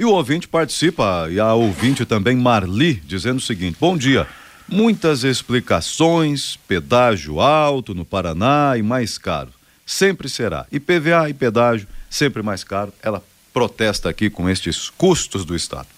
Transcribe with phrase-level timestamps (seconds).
[0.00, 4.26] E o ouvinte participa, e a ouvinte também, Marli, dizendo o seguinte: Bom dia.
[4.66, 9.50] Muitas explicações, pedágio alto no Paraná e mais caro.
[9.84, 10.64] Sempre será.
[10.72, 12.94] IPVA e pedágio, sempre mais caro.
[13.02, 13.22] Ela
[13.52, 15.88] protesta aqui com estes custos do Estado.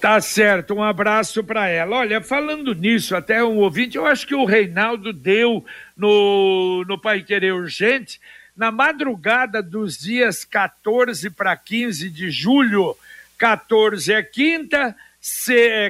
[0.00, 1.98] Tá certo, um abraço para ela.
[1.98, 5.64] Olha, falando nisso, até um ouvinte, eu acho que o Reinaldo deu
[5.96, 8.20] no, no Pai Querer Urgente,
[8.56, 12.96] na madrugada dos dias 14 para 15 de julho,
[13.44, 14.96] 14 é quinta,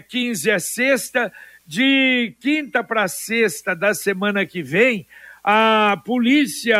[0.08, 1.32] 15 é sexta.
[1.64, 5.06] De quinta para sexta da semana que vem,
[5.42, 6.76] a polícia,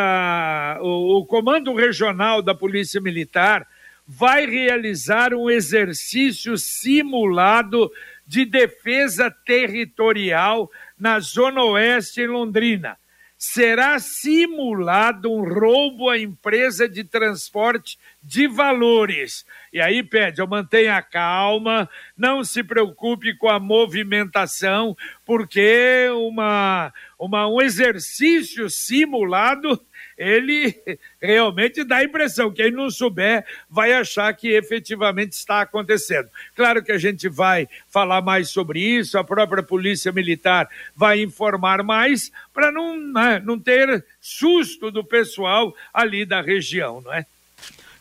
[0.81, 3.65] o, o Comando Regional da Polícia Militar
[4.05, 7.89] vai realizar um exercício simulado
[8.27, 10.69] de defesa territorial
[10.99, 12.99] na Zona Oeste em Londrina
[13.37, 19.45] será simulado um roubo à empresa de transporte de valores.
[19.73, 24.97] E aí pede, eu mantenha calma, não se preocupe com a movimentação,
[25.27, 29.81] porque uma, uma, um exercício simulado
[30.17, 30.75] ele
[31.21, 36.29] realmente dá a impressão, quem não souber vai achar que efetivamente está acontecendo.
[36.55, 41.83] Claro que a gente vai falar mais sobre isso, a própria Polícia Militar vai informar
[41.83, 47.27] mais para não, né, não ter susto do pessoal ali da região, não é?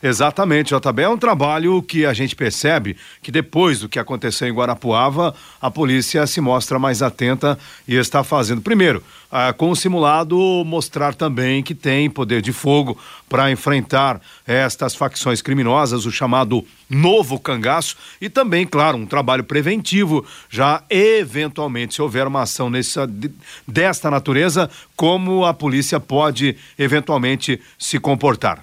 [0.06, 1.02] Exatamente, JB.
[1.02, 5.70] É um trabalho que a gente percebe que depois do que aconteceu em Guarapuava, a
[5.70, 8.60] polícia se mostra mais atenta e está fazendo.
[8.60, 13.00] Primeiro, ah, com o simulado, mostrar também que tem poder de fogo
[13.30, 20.22] para enfrentar estas facções criminosas, o chamado novo cangaço, e também, claro, um trabalho preventivo,
[20.50, 23.10] já eventualmente, se houver uma ação nessa,
[23.66, 28.62] desta natureza, como a polícia pode eventualmente se comportar.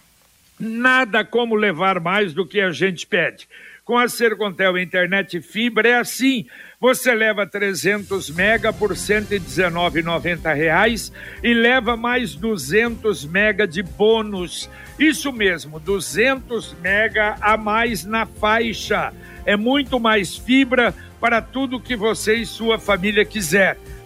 [0.61, 3.49] Nada como levar mais do que a gente pede.
[3.83, 6.45] Com a Sercontel Internet Fibra é assim.
[6.79, 11.11] Você leva 300 mega por R$ 119,90
[11.41, 14.69] e leva mais 200 mega de bônus.
[14.99, 19.11] Isso mesmo, 200 mega a mais na faixa.
[19.43, 23.79] É muito mais fibra para tudo que você e sua família quiser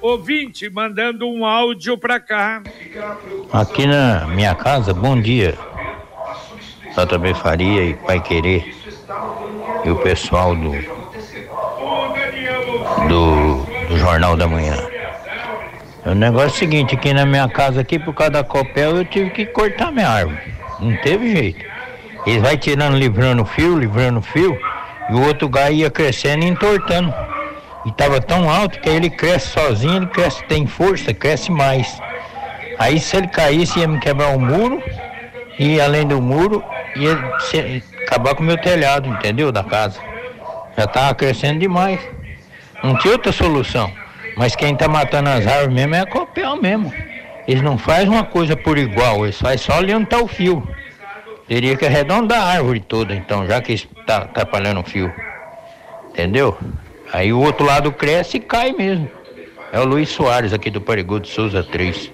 [0.00, 2.62] Ouvinte mandando um áudio para cá.
[3.52, 5.58] Aqui na minha casa, bom dia.
[6.96, 8.74] JB Faria e Pai Querer.
[9.84, 10.72] E o pessoal do,
[13.08, 14.76] do, do Jornal da Manhã.
[16.06, 19.04] O negócio é o seguinte, aqui na minha casa, aqui por causa da Copel, eu
[19.04, 20.40] tive que cortar minha árvore.
[20.80, 21.64] Não teve jeito.
[22.26, 24.58] Eles vai tirando, livrando fio, livrando fio,
[25.10, 27.12] e o outro gai ia crescendo e entortando.
[27.84, 32.00] E tava tão alto que aí ele cresce sozinho, ele cresce, tem força, cresce mais.
[32.78, 34.82] Aí se ele caísse ia me quebrar o muro,
[35.58, 36.62] e além do muro,
[36.96, 39.50] ia se, acabar com o meu telhado, entendeu?
[39.52, 40.00] Da casa.
[40.76, 42.00] Já tava crescendo demais.
[42.82, 43.90] Não tinha outra solução.
[44.36, 46.92] Mas quem está matando as árvores mesmo é a Copel mesmo.
[47.46, 50.66] Eles não fazem uma coisa por igual, eles fazem só está o fio.
[51.48, 55.12] Teria que arredondar a árvore toda, então, já que está atrapalhando o fio.
[56.10, 56.56] Entendeu?
[57.12, 59.10] Aí o outro lado cresce e cai mesmo.
[59.72, 62.12] É o Luiz Soares aqui do Parigudo Souza 3.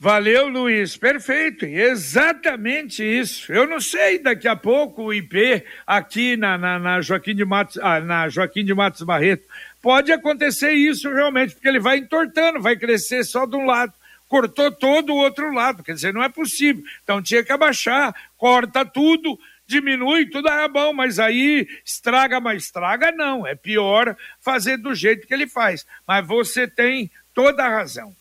[0.00, 0.96] Valeu, Luiz.
[0.96, 1.64] Perfeito.
[1.64, 3.52] Exatamente isso.
[3.52, 7.78] Eu não sei, daqui a pouco o IP aqui na, na, na Joaquim de Matos,
[7.78, 9.42] ah, na Joaquim de Matos Barreto
[9.82, 13.92] pode acontecer isso realmente, porque ele vai entortando, vai crescer só de um lado.
[14.28, 16.84] Cortou todo o outro lado, quer dizer, não é possível.
[17.02, 19.38] Então tinha que abaixar, corta tudo,
[19.68, 23.46] diminui, tudo é bom, mas aí estraga, mas estraga não.
[23.46, 25.86] É pior fazer do jeito que ele faz.
[26.06, 28.12] Mas você tem toda a razão.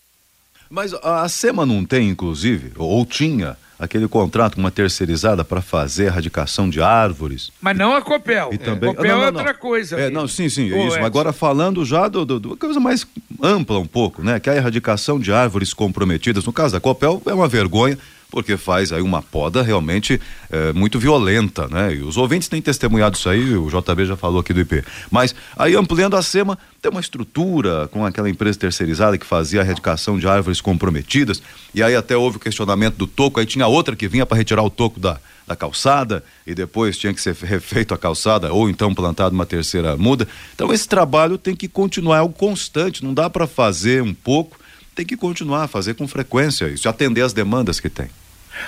[0.69, 6.05] Mas a SEMA não tem, inclusive, ou tinha, aquele contrato com uma terceirizada para fazer
[6.05, 7.51] erradicação de árvores.
[7.61, 8.49] Mas não a Copel.
[8.51, 8.94] E também...
[8.94, 9.39] Copel não, não, é não.
[9.39, 9.97] outra coisa.
[9.97, 10.99] É, não, sim, sim, isso.
[10.99, 13.07] Agora falando já do, do, do, coisa mais
[13.41, 14.39] ampla um pouco, né?
[14.39, 16.44] Que é a erradicação de árvores comprometidas.
[16.44, 17.97] No caso da Copel, é uma vergonha
[18.29, 20.19] porque faz aí uma poda realmente
[20.50, 21.95] é, muito violenta, né?
[21.95, 24.83] E os ouvintes têm testemunhado isso aí, o JB já falou aqui do IP.
[25.09, 29.63] Mas aí ampliando a SEMA, tem uma estrutura com aquela empresa terceirizada que fazia a
[29.63, 31.41] erradicação de árvores comprometidas,
[31.74, 34.63] e aí até houve o questionamento do toco, aí tinha outra que vinha para retirar
[34.63, 38.94] o toco da, da calçada e depois tinha que ser refeito a calçada ou então
[38.94, 40.27] plantado uma terceira muda.
[40.53, 44.59] Então esse trabalho tem que continuar, é algo constante, não dá para fazer um pouco
[44.97, 48.09] tem que continuar a fazer com frequência isso, atender as demandas que tem.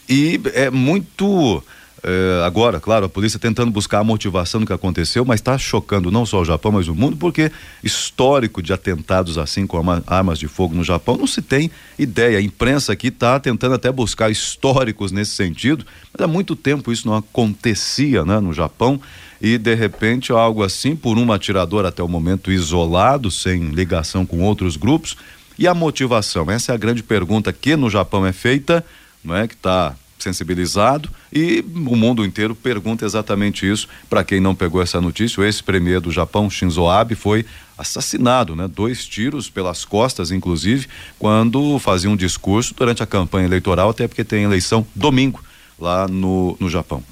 [0.08, 1.62] E é muito
[2.04, 6.10] é, agora, claro, a polícia tentando buscar a motivação do que aconteceu, mas está chocando
[6.10, 7.52] não só o Japão, mas o mundo, porque
[7.84, 12.40] histórico de atentados assim com armas de fogo no Japão não se tem ideia.
[12.40, 17.08] A imprensa aqui está tentando até buscar históricos nesse sentido, mas há muito tempo isso
[17.08, 19.00] não acontecia né, no Japão
[19.40, 24.42] e de repente algo assim, por um atirador até o momento isolado, sem ligação com
[24.42, 25.16] outros grupos
[25.58, 26.50] E a motivação?
[26.50, 28.84] Essa é a grande pergunta que no Japão é feita,
[29.24, 29.48] não é?
[29.48, 33.88] Que está sensibilizado e o mundo inteiro pergunta exatamente isso.
[34.10, 37.46] Para quem não pegou essa notícia, o ex-premier do Japão, Shinzo Abe, foi
[37.78, 38.68] assassinado, né?
[38.68, 40.88] Dois tiros pelas costas, inclusive,
[41.18, 45.44] quando fazia um discurso durante a campanha eleitoral, até porque tem eleição domingo
[45.80, 47.04] lá no, no Japão.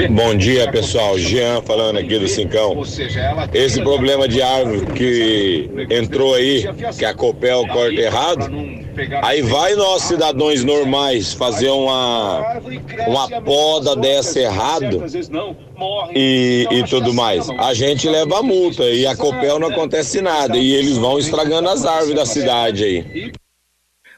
[0.09, 1.19] Bom dia, pessoal.
[1.19, 2.81] Jean falando aqui do Cincão.
[3.53, 6.65] Esse problema de árvore que entrou aí,
[6.97, 8.49] que a Copel corta errado,
[9.23, 12.59] aí vai nós cidadãos normais fazer uma,
[13.07, 15.03] uma poda dessa errado
[16.13, 17.49] e, e tudo mais.
[17.49, 21.69] A gente leva a multa e a Copel não acontece nada e eles vão estragando
[21.69, 23.31] as árvores da cidade aí.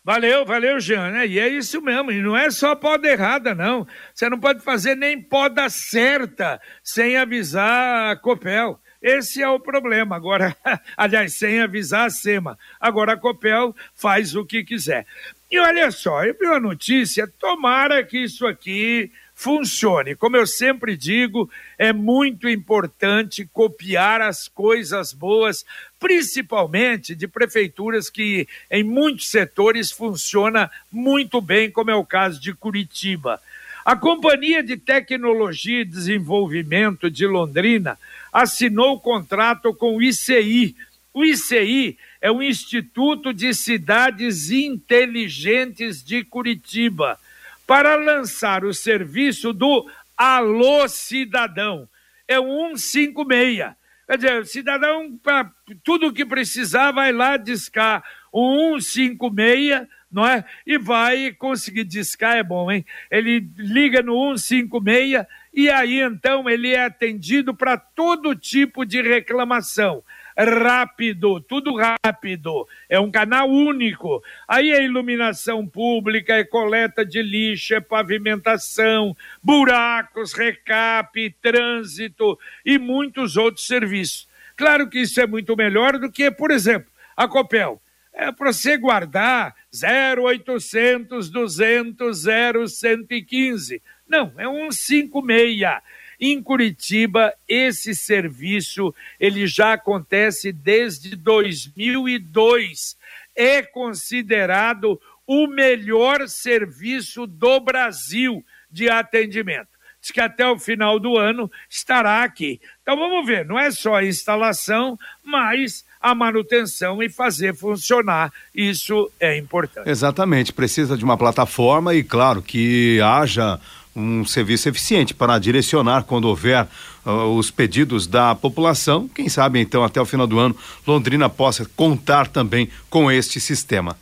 [0.08, 1.28] Valeu, valeu, Jean, né?
[1.28, 3.86] E é isso mesmo, e não é só poda errada, não.
[4.14, 8.80] Você não pode fazer nem poda certa sem avisar a Copel.
[9.02, 10.16] Esse é o problema.
[10.16, 10.56] Agora,
[10.98, 12.58] aliás, sem avisar a SEMA.
[12.80, 15.06] Agora a Copel faz o que quiser.
[15.50, 20.16] E olha só, eu vi uma notícia, tomara que isso aqui funcione.
[20.16, 25.64] Como eu sempre digo, é muito importante copiar as coisas boas,
[26.00, 32.52] principalmente de prefeituras que em muitos setores funciona muito bem, como é o caso de
[32.52, 33.40] Curitiba.
[33.88, 37.98] A Companhia de Tecnologia e Desenvolvimento de Londrina
[38.34, 40.76] assinou contrato com o ICI.
[41.14, 47.18] O ICI é o Instituto de Cidades Inteligentes de Curitiba
[47.66, 51.88] para lançar o serviço do Alô Cidadão.
[52.28, 53.74] É o 156.
[54.06, 55.50] Quer dizer, o cidadão, para
[55.82, 58.04] tudo que precisar, vai lá discar
[58.34, 60.44] o 156, não é?
[60.66, 62.86] E vai conseguir discar, é bom, hein?
[63.12, 70.04] Ele liga no 156 e aí então ele é atendido para todo tipo de reclamação
[70.46, 72.68] rápido, tudo rápido.
[72.88, 74.24] É um canal único.
[74.48, 83.36] Aí é iluminação pública, é coleta de lixo, é pavimentação, buracos, recap, trânsito e muitos
[83.36, 84.28] outros serviços.
[84.56, 87.82] Claro que isso é muito melhor do que, por exemplo, a Copel.
[88.20, 93.80] É para você guardar 0800 200 0115.
[94.10, 95.84] Não, é um 56.
[96.20, 102.98] Em Curitiba, esse serviço ele já acontece desde 2002.
[103.36, 109.70] É considerado o melhor serviço do Brasil de atendimento.
[110.02, 112.60] Diz que até o final do ano estará aqui.
[112.82, 118.32] Então vamos ver, não é só a instalação, mas a manutenção e fazer funcionar.
[118.54, 119.90] Isso é importante.
[119.90, 123.60] Exatamente, precisa de uma plataforma e, claro, que haja
[123.96, 126.68] um serviço eficiente para direcionar quando houver
[127.04, 129.08] uh, os pedidos da população.
[129.08, 133.98] Quem sabe então até o final do ano Londrina possa contar também com este sistema.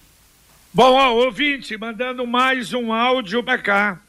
[0.74, 4.00] Bom, ó, ouvinte, mandando mais um áudio para cá.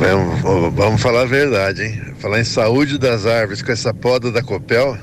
[0.00, 2.14] Vamos, falar a verdade, hein?
[2.18, 4.96] Falar em saúde das árvores com essa poda da Copel,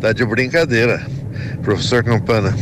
[0.00, 1.06] tá de brincadeira.
[1.62, 2.52] Professor Campana.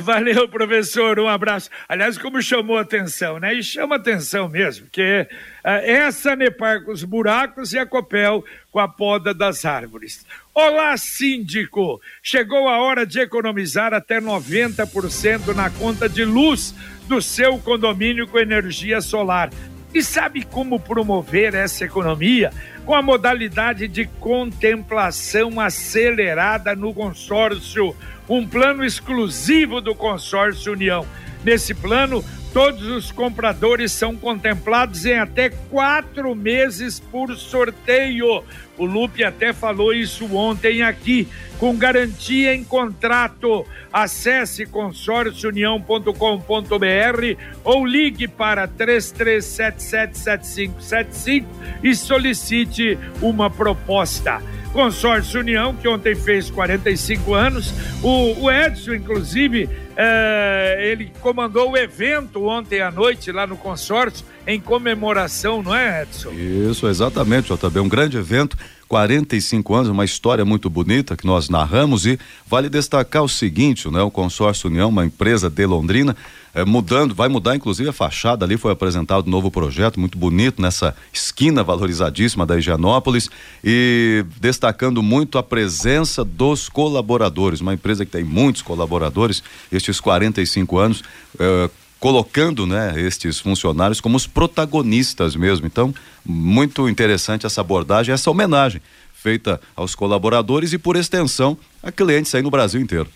[0.00, 1.70] Valeu, professor, um abraço.
[1.88, 3.54] Aliás, como chamou atenção, né?
[3.54, 8.80] E chama atenção mesmo, que uh, essa Nepar com os buracos e a Copel com
[8.80, 10.26] a poda das árvores.
[10.54, 11.98] Olá, síndico!
[12.22, 16.74] Chegou a hora de economizar até 90% na conta de luz
[17.08, 19.48] do seu condomínio com energia solar.
[19.94, 22.50] E sabe como promover essa economia?
[22.84, 27.94] Com a modalidade de contemplação acelerada no consórcio
[28.28, 31.06] um plano exclusivo do Consórcio União.
[31.44, 32.24] Nesse plano,
[32.54, 38.44] todos os compradores são contemplados em até quatro meses por sorteio.
[38.78, 41.26] O Lupe até falou isso ontem aqui,
[41.58, 43.66] com garantia em contrato.
[43.92, 51.44] Acesse consórciounião.com.br ou ligue para 33777575
[51.82, 54.40] e solicite uma proposta.
[54.74, 57.72] Consórcio União, que ontem fez 45 anos.
[58.02, 64.26] O, o Edson, inclusive, é, ele comandou o evento ontem à noite lá no consórcio
[64.44, 66.32] em comemoração, não é, Edson?
[66.32, 67.78] Isso, exatamente, JB.
[67.78, 73.22] Um grande evento 45 anos, uma história muito bonita que nós narramos e vale destacar
[73.22, 74.02] o seguinte, né?
[74.02, 76.16] O Consórcio União, uma empresa de Londrina,
[76.54, 80.62] é, mudando, vai mudar inclusive a fachada ali, foi apresentado um novo projeto muito bonito
[80.62, 83.28] nessa esquina valorizadíssima da Higienópolis
[83.62, 90.78] e destacando muito a presença dos colaboradores, uma empresa que tem muitos colaboradores, estes 45
[90.78, 91.02] anos,
[91.38, 95.66] é, colocando né, estes funcionários como os protagonistas mesmo.
[95.66, 98.80] Então, muito interessante essa abordagem, essa homenagem
[99.14, 103.08] feita aos colaboradores e, por extensão, a clientes aí no Brasil inteiro.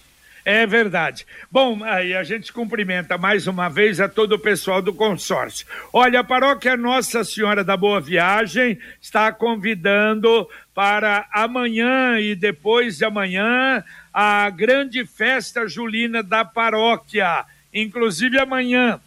[0.51, 1.27] É verdade.
[1.51, 5.67] Bom, aí a gente cumprimenta mais uma vez a todo o pessoal do consórcio.
[5.93, 13.05] Olha, a paróquia Nossa Senhora da Boa Viagem está convidando para amanhã e depois de
[13.05, 18.99] amanhã a grande festa julina da paróquia inclusive amanhã.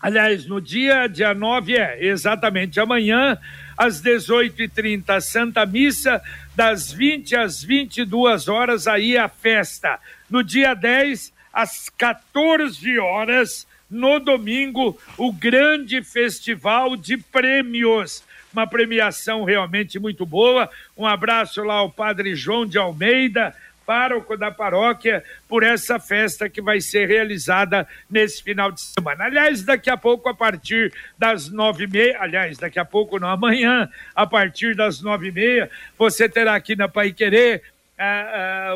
[0.00, 3.38] Aliás, no dia, dia 9, é exatamente amanhã,
[3.76, 6.22] às 18h30, Santa Missa,
[6.54, 9.98] das 20 às 22 horas, aí a festa.
[10.28, 18.24] No dia 10, às 14 horas, no domingo, o grande festival de prêmios.
[18.52, 20.70] Uma premiação realmente muito boa.
[20.96, 26.62] Um abraço lá ao Padre João de Almeida, pároco da paróquia por essa festa que
[26.62, 29.24] vai ser realizada nesse final de semana.
[29.24, 33.28] Aliás, daqui a pouco, a partir das nove e meia, aliás, daqui a pouco, não,
[33.28, 37.62] amanhã, a partir das nove e meia, você terá aqui na Pai Querer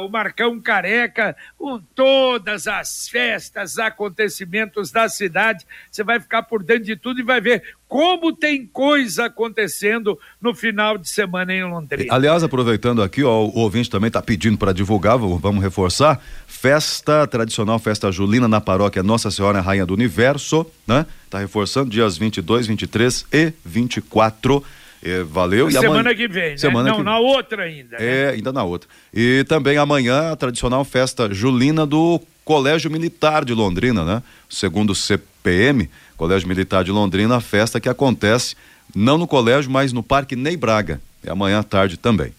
[0.01, 5.67] o Marcão Careca, com todas as festas, acontecimentos da cidade.
[5.91, 10.55] Você vai ficar por dentro de tudo e vai ver como tem coisa acontecendo no
[10.55, 12.15] final de semana em Londrina.
[12.15, 17.79] Aliás, aproveitando aqui, ó, o ouvinte também está pedindo para divulgar, vamos reforçar, festa tradicional,
[17.79, 21.07] festa julina na paróquia Nossa Senhora Rainha do Universo, né?
[21.31, 24.63] Tá reforçando dias 22, 23 e 24
[25.03, 25.69] é, valeu.
[25.69, 26.15] E semana amanhã...
[26.15, 26.57] que vem, né?
[26.57, 27.03] Semana Não, que...
[27.03, 27.99] na outra ainda.
[27.99, 28.05] Né?
[28.05, 28.89] É, ainda na outra.
[29.13, 34.23] E também amanhã a tradicional festa julina do Colégio Militar de Londrina, né?
[34.49, 38.57] Segundo o CPM, Colégio Militar de Londrina, a festa que acontece
[38.95, 41.01] não no colégio, mas no Parque Ney Braga.
[41.25, 42.33] É amanhã à tarde também.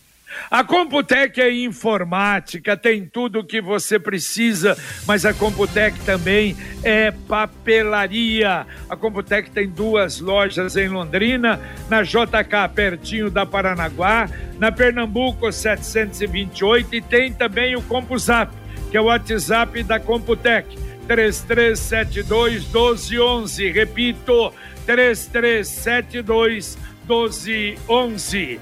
[0.49, 7.11] A Computec é informática, tem tudo o que você precisa, mas a Computec também é
[7.11, 8.65] papelaria.
[8.89, 16.95] A Computec tem duas lojas em Londrina, na JK, pertinho da Paranaguá, na Pernambuco 728
[16.95, 18.51] e tem também o CompuZap,
[18.89, 20.77] que é o WhatsApp da Computec.
[21.07, 23.71] 3372 1211.
[23.71, 24.53] Repito,
[24.85, 28.59] 3372 1211.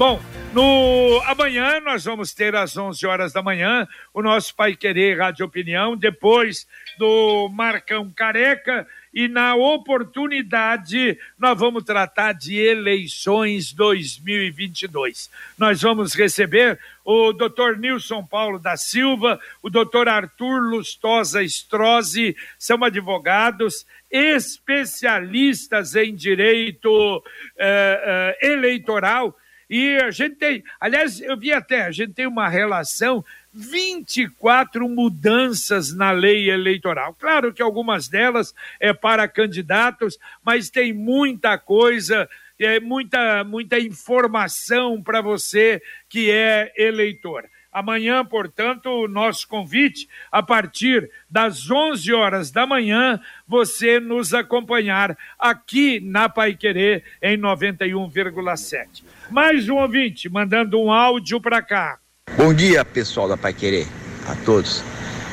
[0.00, 0.18] Bom,
[0.54, 5.44] no amanhã nós vamos ter às 11 horas da manhã o nosso Pai Querer Rádio
[5.44, 15.30] Opinião, depois do Marcão Careca e na oportunidade nós vamos tratar de eleições 2022.
[15.58, 22.82] Nós vamos receber o doutor Nilson Paulo da Silva, o doutor Arthur Lustosa Strozzi, são
[22.82, 27.22] advogados especialistas em direito
[27.58, 29.36] eh, eh, eleitoral
[29.70, 35.94] e a gente tem, aliás, eu vi até, a gente tem uma relação 24 mudanças
[35.94, 37.14] na lei eleitoral.
[37.14, 42.28] Claro que algumas delas é para candidatos, mas tem muita coisa,
[42.58, 47.48] é muita muita informação para você que é eleitor.
[47.72, 55.16] Amanhã, portanto, o nosso convite, a partir das 11 horas da manhã, você nos acompanhar
[55.38, 59.04] aqui na Pai Querer em 91,7.
[59.30, 61.98] Mais um ouvinte mandando um áudio para cá.
[62.36, 63.86] Bom dia, pessoal da Pai Querer,
[64.26, 64.82] a todos.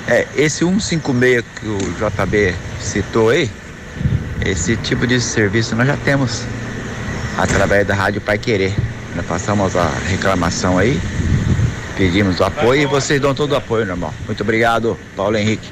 [0.07, 3.49] É, esse 156 que o JB citou aí,
[4.45, 6.45] esse tipo de serviço nós já temos
[7.35, 8.73] através da Rádio Pai Querer.
[9.15, 10.99] Nós passamos a reclamação aí,
[11.97, 14.13] pedimos apoio e vocês dão todo o apoio, normal.
[14.25, 15.67] Muito obrigado, Paulo Henrique.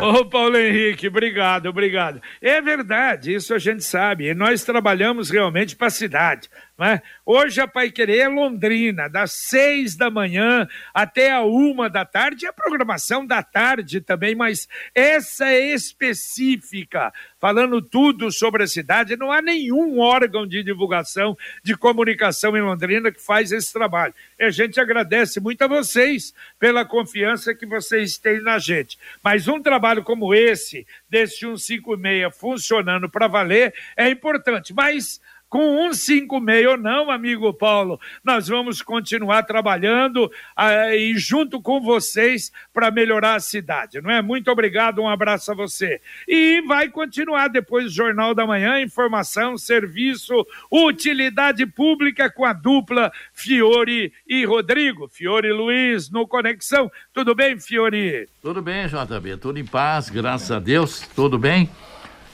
[0.00, 2.20] Ô, Paulo Henrique, obrigado, obrigado.
[2.40, 4.28] É verdade, isso a gente sabe.
[4.28, 6.48] E nós trabalhamos realmente para a cidade.
[6.80, 7.02] Né?
[7.26, 12.46] Hoje a Pai Querer é Londrina, das seis da manhã até a uma da tarde,
[12.46, 19.14] a programação da tarde também, mas essa é específica, falando tudo sobre a cidade.
[19.14, 24.14] Não há nenhum órgão de divulgação, de comunicação em Londrina que faz esse trabalho.
[24.38, 28.98] E a gente agradece muito a vocês pela confiança que vocês têm na gente.
[29.22, 34.72] Mas um trabalho como esse, desse 156 funcionando para valer, é importante.
[34.72, 41.80] Mas com 156 ou não, amigo Paulo, nós vamos continuar trabalhando ah, e junto com
[41.80, 44.22] vocês para melhorar a cidade, não é?
[44.22, 46.00] Muito obrigado, um abraço a você.
[46.28, 53.10] E vai continuar depois do Jornal da Manhã, informação, serviço, utilidade pública com a dupla
[53.32, 55.08] Fiore e Rodrigo.
[55.08, 56.88] Fiore Luiz no Conexão.
[57.12, 58.28] Tudo bem, Fiore?
[58.40, 61.68] Tudo bem, JB, tudo em paz, graças a Deus, tudo bem?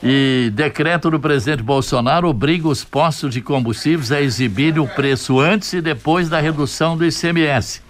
[0.02, 5.72] E decreto do presidente Bolsonaro obriga os postos de combustíveis a exibirem o preço antes
[5.72, 7.80] e depois da redução do ICMS.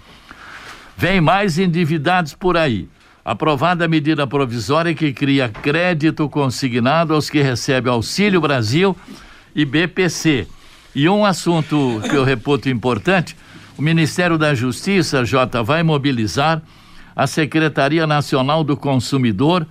[0.95, 2.87] Vem mais endividados por aí.
[3.23, 8.95] Aprovada a medida provisória que cria crédito consignado aos que recebem Auxílio Brasil
[9.53, 10.47] e BPC.
[10.95, 13.35] E um assunto que eu reputo importante:
[13.77, 16.61] o Ministério da Justiça, J, vai mobilizar
[17.13, 19.67] a Secretaria Nacional do Consumidor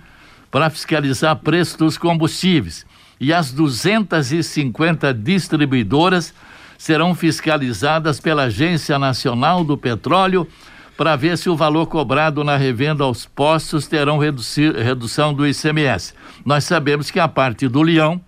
[0.51, 2.85] para fiscalizar preços dos combustíveis.
[3.19, 6.33] E as 250 distribuidoras
[6.77, 10.47] serão fiscalizadas pela Agência Nacional do Petróleo
[10.95, 16.13] para ver se o valor cobrado na revenda aos postos terão redução do ICMS.
[16.43, 18.19] Nós sabemos que a parte do leão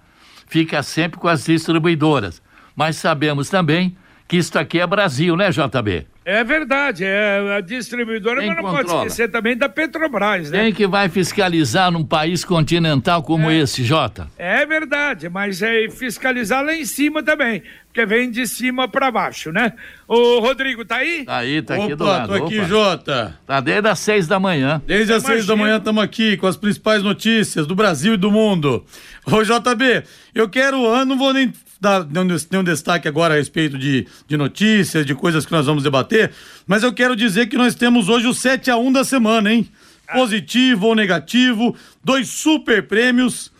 [0.47, 2.41] fica sempre com as distribuidoras,
[2.75, 3.95] mas sabemos também
[4.29, 6.05] que isto aqui é Brasil, né, JB?
[6.23, 8.85] É verdade, é a distribuidora, Quem mas não controla?
[8.85, 10.65] pode esquecer também da Petrobras, né?
[10.65, 14.29] Quem que vai fiscalizar num país continental como é, esse, Jota?
[14.37, 19.51] É verdade, mas é fiscalizar lá em cima também, porque vem de cima para baixo,
[19.51, 19.73] né?
[20.07, 21.25] O Rodrigo tá aí?
[21.25, 22.27] Tá aí, tá Opa, aqui do lado.
[22.27, 22.67] tô aqui, Opa.
[22.67, 23.39] Jota.
[23.47, 24.79] Tá desde as seis da manhã.
[24.85, 28.29] Desde as seis da manhã estamos aqui com as principais notícias do Brasil e do
[28.29, 28.85] mundo.
[29.25, 30.03] Ô, JB,
[30.35, 35.05] eu quero, eu não vou nem dar nenhum destaque agora a respeito de, de notícias,
[35.05, 36.31] de coisas que nós vamos debater,
[36.67, 39.69] mas eu quero dizer que nós temos hoje o 7 a 1 da semana, hein?
[40.13, 43.51] Positivo ou negativo, dois super prêmios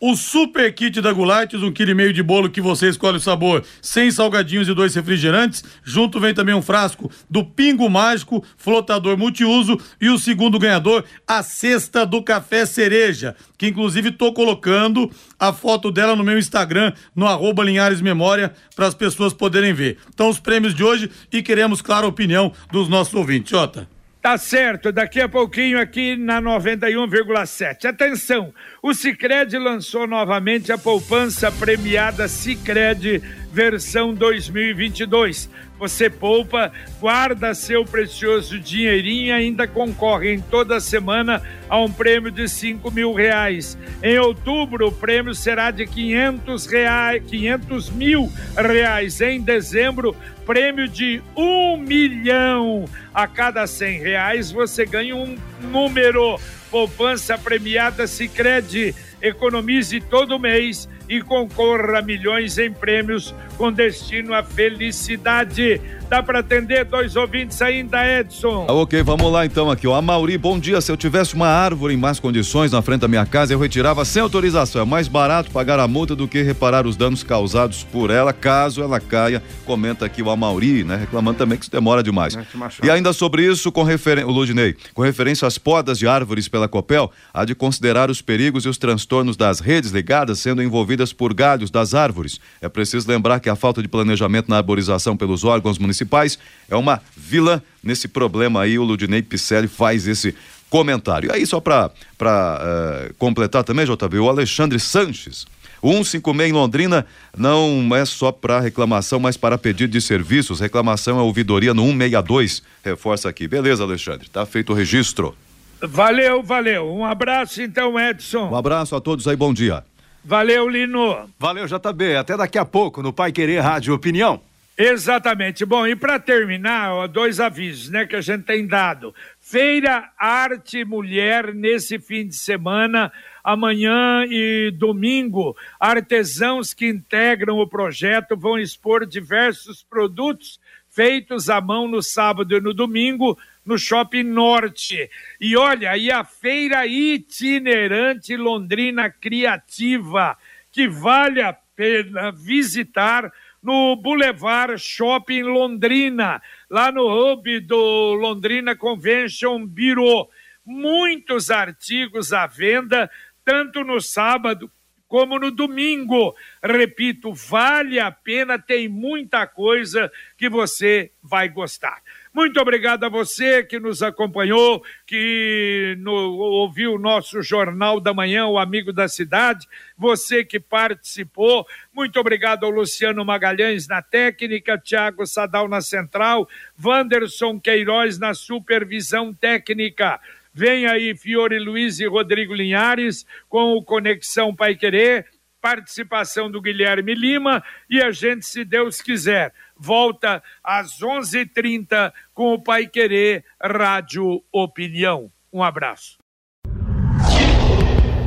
[0.00, 3.20] o super kit da Gulates, um quilo e meio de bolo que você escolhe o
[3.20, 5.64] sabor, sem salgadinhos e dois refrigerantes.
[5.82, 11.42] Junto vem também um frasco do Pingo Mágico, flotador multiuso e o segundo ganhador, a
[11.42, 17.26] cesta do café cereja, que inclusive tô colocando a foto dela no meu Instagram, no
[17.26, 19.98] arroba Linhares Memória, para as pessoas poderem ver.
[20.14, 23.50] Então os prêmios de hoje e queremos, claro, a opinião dos nossos ouvintes.
[23.50, 23.97] Jota.
[24.28, 27.86] Tá certo, daqui a pouquinho aqui na 91,7.
[27.86, 35.48] Atenção, o Sicredi lançou novamente a poupança premiada Sicredi versão 2022.
[35.78, 42.32] Você poupa, guarda seu precioso dinheirinho e ainda concorre em toda semana a um prêmio
[42.32, 43.78] de 5 mil reais.
[44.02, 49.20] Em outubro, o prêmio será de 500, reais, 500 mil reais.
[49.20, 52.84] Em dezembro, prêmio de um milhão.
[53.14, 56.40] A cada 100 reais, você ganha um número.
[56.70, 64.42] Poupança premiada Sicredi economize todo mês e concorra a milhões em prêmios com destino à
[64.42, 65.80] felicidade.
[66.08, 68.64] Dá para atender dois ouvintes ainda, Edson?
[68.66, 69.86] Ah, ok, vamos lá então aqui.
[69.86, 70.00] Ó.
[70.00, 70.80] Mauri, bom dia.
[70.80, 74.02] Se eu tivesse uma árvore em más condições na frente da minha casa, eu retirava
[74.06, 74.80] sem autorização.
[74.80, 78.82] É mais barato pagar a multa do que reparar os danos causados por ela, caso
[78.82, 79.42] ela caia.
[79.66, 80.96] Comenta aqui o Amauri, né?
[80.96, 82.38] Reclamando também que isso demora demais.
[82.82, 86.68] E ainda sobre isso, com referência, o Ludinei, com referência às podas de árvores pela
[86.68, 91.34] Copel, há de considerar os perigos e os transtornos das redes ligadas sendo envolvidas por
[91.34, 92.40] galhos das árvores.
[92.60, 96.38] É preciso lembrar que a falta de planejamento na arborização pelos órgãos municipais.
[96.68, 98.78] É uma vila nesse problema aí.
[98.78, 100.34] O Ludinei Picelli faz esse
[100.70, 101.30] comentário.
[101.30, 105.46] E aí, só para uh, eh, completar também, JB, o Alexandre Sanches.
[105.80, 107.06] O 156 em Londrina
[107.36, 110.60] não é só para reclamação, mas para pedido de serviços.
[110.60, 112.62] Reclamação é ouvidoria no 162.
[112.84, 113.46] Reforça aqui.
[113.46, 114.28] Beleza, Alexandre.
[114.28, 115.36] Tá feito o registro.
[115.80, 116.92] Valeu, valeu.
[116.92, 118.50] Um abraço então, Edson.
[118.50, 119.84] Um abraço a todos aí, bom dia.
[120.28, 121.26] Valeu, Lino.
[121.38, 122.16] Valeu, JB.
[122.16, 124.38] Até daqui a pouco no Pai Querer Rádio Opinião.
[124.76, 125.64] Exatamente.
[125.64, 129.14] Bom, e para terminar, ó, dois avisos, né, que a gente tem dado.
[129.40, 133.10] Feira Arte Mulher nesse fim de semana,
[133.42, 140.60] amanhã e domingo, artesãos que integram o projeto vão expor diversos produtos
[140.90, 145.10] feitos à mão no sábado e no domingo no Shopping Norte.
[145.38, 150.38] E olha, aí a feira itinerante Londrina Criativa,
[150.72, 153.30] que vale a pena visitar
[153.62, 160.30] no Boulevard Shopping Londrina, lá no hub do Londrina Convention Bureau.
[160.64, 163.10] Muitos artigos à venda,
[163.44, 164.70] tanto no sábado
[165.06, 166.34] como no domingo.
[166.62, 172.00] Repito, vale a pena, tem muita coisa que você vai gostar.
[172.38, 178.46] Muito obrigado a você que nos acompanhou, que no, ouviu o nosso Jornal da Manhã,
[178.46, 181.66] o Amigo da Cidade, você que participou.
[181.92, 186.48] Muito obrigado ao Luciano Magalhães na técnica, Tiago Sadal na central,
[186.80, 190.20] Wanderson Queiroz na supervisão técnica.
[190.54, 195.26] Vem aí Fiore Luiz e Rodrigo Linhares com o Conexão Pai Querer,
[195.60, 202.62] participação do Guilherme Lima e a gente, se Deus quiser, volta às 11:30 com o
[202.62, 205.30] Pai Querer Rádio Opinião.
[205.52, 206.18] Um abraço.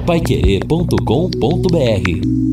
[0.05, 2.50] Paiquerê.com.br